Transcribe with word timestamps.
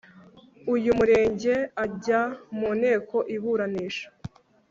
uw 0.73 0.83
umurenge 0.93 1.55
ajya 1.83 2.21
mu 2.57 2.69
nteko 2.79 3.17
iburanisha 3.35 4.07